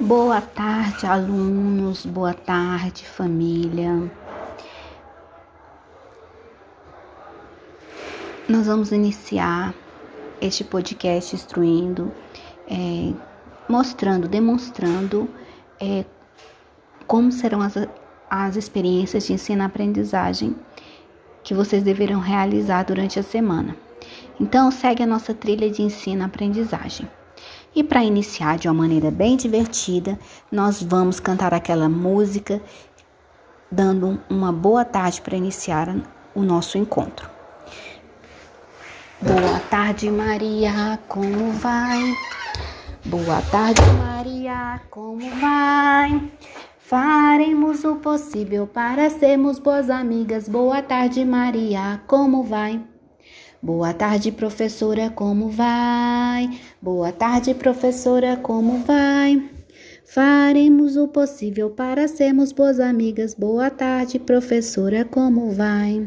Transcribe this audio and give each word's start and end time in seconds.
Boa 0.00 0.40
tarde, 0.40 1.06
alunos, 1.06 2.04
boa 2.04 2.34
tarde, 2.34 3.06
família. 3.06 4.10
Nós 8.48 8.66
vamos 8.66 8.90
iniciar 8.90 9.72
este 10.40 10.64
podcast 10.64 11.36
instruindo, 11.36 12.10
é, 12.68 13.14
mostrando, 13.68 14.26
demonstrando 14.26 15.30
é, 15.80 16.04
como 17.06 17.30
serão 17.30 17.62
as, 17.62 17.74
as 18.28 18.56
experiências 18.56 19.28
de 19.28 19.34
ensino-aprendizagem 19.34 20.56
que 21.44 21.54
vocês 21.54 21.84
deverão 21.84 22.18
realizar 22.18 22.82
durante 22.82 23.20
a 23.20 23.22
semana. 23.22 23.76
Então, 24.40 24.72
segue 24.72 25.04
a 25.04 25.06
nossa 25.06 25.32
trilha 25.32 25.70
de 25.70 25.82
ensino-aprendizagem. 25.82 27.08
E 27.74 27.82
para 27.82 28.04
iniciar 28.04 28.56
de 28.56 28.68
uma 28.68 28.74
maneira 28.74 29.10
bem 29.10 29.36
divertida, 29.36 30.16
nós 30.50 30.80
vamos 30.80 31.18
cantar 31.18 31.52
aquela 31.52 31.88
música, 31.88 32.62
dando 33.70 34.20
uma 34.30 34.52
boa 34.52 34.84
tarde 34.84 35.20
para 35.20 35.36
iniciar 35.36 35.94
o 36.34 36.42
nosso 36.42 36.78
encontro. 36.78 37.28
Boa 39.20 39.58
tarde, 39.70 40.08
Maria, 40.10 40.98
como 41.08 41.50
vai? 41.52 42.14
Boa 43.06 43.42
tarde, 43.50 43.82
Maria, 43.98 44.80
como 44.88 45.28
vai? 45.40 46.30
Faremos 46.78 47.82
o 47.84 47.96
possível 47.96 48.66
para 48.66 49.10
sermos 49.10 49.58
boas 49.58 49.90
amigas. 49.90 50.48
Boa 50.48 50.80
tarde, 50.80 51.24
Maria, 51.24 52.00
como 52.06 52.44
vai? 52.44 52.80
Boa 53.64 53.94
tarde, 53.94 54.30
professora, 54.30 55.08
como 55.08 55.48
vai? 55.48 56.50
Boa 56.82 57.10
tarde, 57.10 57.54
professora, 57.54 58.36
como 58.36 58.80
vai? 58.80 59.42
Faremos 60.04 60.98
o 60.98 61.08
possível 61.08 61.70
para 61.70 62.06
sermos 62.06 62.52
boas 62.52 62.78
amigas. 62.78 63.32
Boa 63.32 63.70
tarde, 63.70 64.18
professora, 64.18 65.02
como 65.06 65.50
vai? 65.50 66.06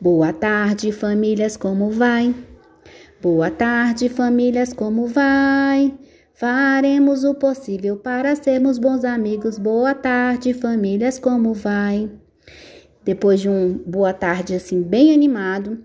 Boa 0.00 0.32
tarde, 0.32 0.92
famílias, 0.92 1.56
como 1.56 1.90
vai? 1.90 2.32
Boa 3.20 3.50
tarde, 3.50 4.08
famílias, 4.08 4.72
como 4.72 5.08
vai? 5.08 5.92
Faremos 6.34 7.24
o 7.24 7.34
possível 7.34 7.96
para 7.96 8.36
sermos 8.36 8.78
bons 8.78 9.04
amigos. 9.04 9.58
Boa 9.58 9.92
tarde, 9.92 10.54
famílias, 10.54 11.18
como 11.18 11.52
vai? 11.52 12.08
Depois 13.04 13.40
de 13.40 13.48
um 13.48 13.76
boa 13.76 14.12
tarde 14.12 14.54
assim 14.54 14.80
bem 14.80 15.12
animado, 15.12 15.84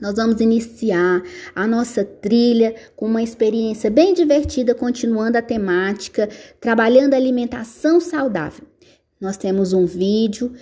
nós 0.00 0.14
vamos 0.14 0.40
iniciar 0.40 1.22
a 1.54 1.66
nossa 1.66 2.04
trilha 2.04 2.74
com 2.94 3.06
uma 3.06 3.22
experiência 3.22 3.90
bem 3.90 4.14
divertida, 4.14 4.74
continuando 4.74 5.38
a 5.38 5.42
temática, 5.42 6.28
trabalhando 6.60 7.14
a 7.14 7.16
alimentação 7.16 8.00
saudável. 8.00 8.66
Nós 9.20 9.36
temos 9.36 9.72
um 9.72 9.86
vídeo 9.86 10.52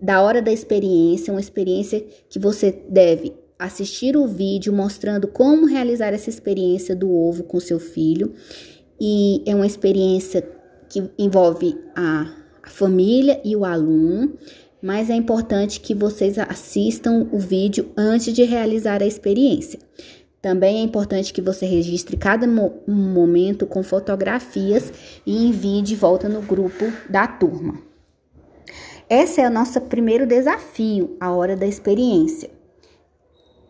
da 0.00 0.20
hora 0.20 0.42
da 0.42 0.52
experiência, 0.52 1.32
uma 1.32 1.40
experiência 1.40 2.04
que 2.28 2.38
você 2.38 2.70
deve 2.88 3.34
assistir 3.58 4.16
o 4.16 4.26
vídeo 4.26 4.72
mostrando 4.72 5.28
como 5.28 5.66
realizar 5.66 6.12
essa 6.12 6.28
experiência 6.28 6.96
do 6.96 7.10
ovo 7.10 7.44
com 7.44 7.60
seu 7.60 7.78
filho. 7.78 8.34
E 9.00 9.42
é 9.46 9.54
uma 9.54 9.66
experiência 9.66 10.46
que 10.88 11.10
envolve 11.18 11.78
a, 11.94 12.42
família 12.64 13.40
e 13.44 13.56
o 13.56 13.64
aluno 13.64 14.34
mas 14.82 15.08
é 15.08 15.14
importante 15.14 15.80
que 15.80 15.94
vocês 15.94 16.36
assistam 16.38 17.28
o 17.30 17.38
vídeo 17.38 17.90
antes 17.96 18.34
de 18.34 18.42
realizar 18.42 19.00
a 19.00 19.06
experiência. 19.06 19.78
Também 20.42 20.80
é 20.80 20.82
importante 20.82 21.32
que 21.32 21.40
você 21.40 21.64
registre 21.64 22.16
cada 22.16 22.48
mo 22.48 22.82
momento 22.88 23.64
com 23.64 23.80
fotografias 23.84 24.92
e 25.24 25.46
envie 25.46 25.82
de 25.82 25.94
volta 25.94 26.28
no 26.28 26.42
grupo 26.42 26.92
da 27.08 27.28
turma. 27.28 27.78
Esse 29.08 29.40
é 29.40 29.46
o 29.46 29.52
nosso 29.52 29.80
primeiro 29.82 30.26
desafio, 30.26 31.16
a 31.20 31.30
hora 31.30 31.54
da 31.54 31.66
experiência. 31.66 32.50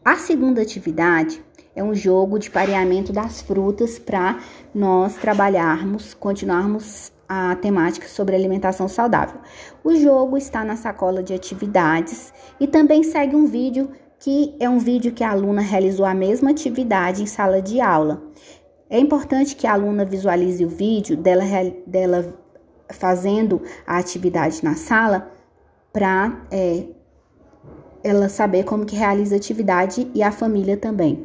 A 0.03 0.17
segunda 0.17 0.63
atividade 0.63 1.43
é 1.77 1.85
um 1.85 1.95
jogo 1.95 2.39
de 2.39 2.51
pareamento 2.51 3.13
das 3.13 3.43
frutas 3.43 3.99
para 3.99 4.41
nós 4.75 5.15
trabalharmos, 5.17 6.15
continuarmos 6.15 7.12
a 7.29 7.55
temática 7.57 8.09
sobre 8.09 8.37
alimentação 8.37 8.89
saudável. 8.89 9.41
O 9.83 9.95
jogo 9.95 10.37
está 10.37 10.65
na 10.65 10.77
sacola 10.77 11.23
de 11.23 11.33
atividades 11.33 12.33
e 12.61 12.67
também 12.67 13.03
segue 13.03 13.35
um 13.35 13.47
vídeo 13.47 13.91
que 14.19 14.55
é 14.61 14.69
um 14.69 14.79
vídeo 14.79 15.13
que 15.13 15.25
a 15.25 15.31
aluna 15.31 15.61
realizou 15.61 16.07
a 16.07 16.15
mesma 16.15 16.51
atividade 16.51 17.23
em 17.23 17.27
sala 17.27 17.61
de 17.61 17.81
aula. 17.81 18.23
É 18.89 18.99
importante 18.99 19.57
que 19.57 19.67
a 19.67 19.73
aluna 19.73 20.05
visualize 20.05 20.65
o 20.65 20.69
vídeo 20.69 21.17
dela, 21.17 21.45
dela 21.87 22.35
fazendo 22.93 23.63
a 23.87 23.99
atividade 23.99 24.63
na 24.63 24.75
sala 24.75 25.33
para 25.93 26.41
é, 26.51 26.85
ela 28.05 28.29
saber 28.29 28.65
como 28.65 28.85
que 28.85 28.95
realiza 28.95 29.35
a 29.35 29.39
atividade 29.39 30.09
e 30.15 30.23
a 30.23 30.31
família 30.31 30.77
também. 30.77 31.25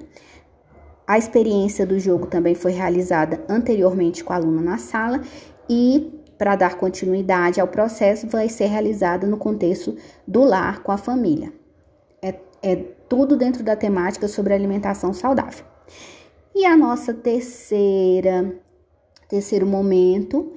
A 1.05 1.17
experiência 1.17 1.85
do 1.85 1.99
jogo 1.99 2.27
também 2.27 2.55
foi 2.55 2.71
realizada 2.71 3.43
anteriormente 3.47 4.23
com 4.23 4.33
a 4.33 4.35
aluna 4.35 4.61
na 4.61 4.77
sala 4.77 5.21
e 5.69 6.13
para 6.37 6.55
dar 6.55 6.75
continuidade 6.75 7.59
ao 7.59 7.67
processo 7.67 8.27
vai 8.27 8.47
ser 8.47 8.67
realizada 8.67 9.25
no 9.25 9.37
contexto 9.37 9.95
do 10.27 10.43
lar 10.43 10.83
com 10.83 10.91
a 10.91 10.97
família. 10.97 11.51
É, 12.21 12.35
é 12.61 12.75
tudo 13.09 13.35
dentro 13.35 13.63
da 13.63 13.75
temática 13.75 14.27
sobre 14.27 14.53
alimentação 14.53 15.13
saudável. 15.13 15.65
E 16.53 16.65
a 16.65 16.77
nossa 16.77 17.13
terceira, 17.13 18.55
terceiro 19.27 19.65
momento 19.65 20.53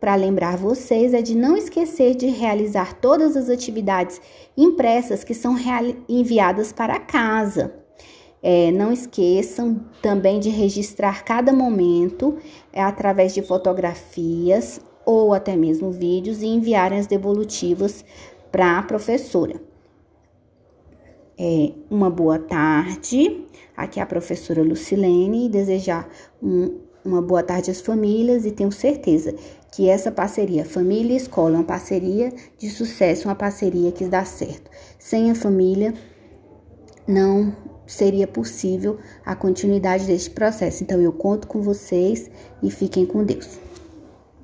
para 0.00 0.14
lembrar 0.14 0.56
vocês 0.56 1.12
é 1.12 1.20
de 1.20 1.34
não 1.34 1.56
esquecer 1.56 2.14
de 2.14 2.26
realizar 2.26 2.94
todas 2.94 3.36
as 3.36 3.48
atividades 3.48 4.20
impressas 4.56 5.24
que 5.24 5.34
são 5.34 5.56
enviadas 6.08 6.72
para 6.72 7.00
casa. 7.00 7.74
É, 8.42 8.70
não 8.70 8.92
esqueçam 8.92 9.80
também 10.00 10.38
de 10.38 10.48
registrar 10.48 11.24
cada 11.24 11.52
momento 11.52 12.36
é, 12.72 12.80
através 12.80 13.34
de 13.34 13.42
fotografias 13.42 14.80
ou 15.04 15.32
até 15.32 15.56
mesmo 15.56 15.90
vídeos 15.90 16.42
e 16.42 16.46
enviarem 16.46 16.98
as 16.98 17.06
devolutivas 17.06 18.04
para 18.52 18.78
a 18.78 18.82
professora. 18.82 19.60
É, 21.38 21.72
uma 21.90 22.10
boa 22.10 22.38
tarde. 22.38 23.44
Aqui 23.76 24.00
é 24.00 24.02
a 24.02 24.06
professora 24.06 24.62
Lucilene 24.62 25.46
e 25.46 25.48
desejar 25.48 26.08
um, 26.42 26.78
uma 27.04 27.22
boa 27.22 27.42
tarde 27.42 27.70
às 27.70 27.80
famílias 27.80 28.44
e 28.44 28.50
tenho 28.50 28.72
certeza 28.72 29.34
que 29.72 29.88
essa 29.88 30.10
parceria 30.10 30.64
família 30.64 31.14
e 31.14 31.16
escola 31.16 31.54
é 31.54 31.58
uma 31.58 31.64
parceria 31.64 32.32
de 32.58 32.68
sucesso, 32.68 33.28
uma 33.28 33.34
parceria 33.34 33.92
que 33.92 34.04
dá 34.06 34.24
certo. 34.24 34.70
Sem 34.98 35.30
a 35.30 35.34
família 35.34 35.94
não 37.06 37.54
seria 37.88 38.26
possível 38.26 38.98
a 39.24 39.34
continuidade 39.34 40.04
deste 40.06 40.30
processo. 40.30 40.84
Então 40.84 41.00
eu 41.00 41.12
conto 41.12 41.48
com 41.48 41.60
vocês 41.60 42.30
e 42.62 42.70
fiquem 42.70 43.04
com 43.04 43.24
Deus. 43.24 43.58